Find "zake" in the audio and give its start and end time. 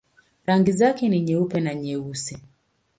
0.71-1.09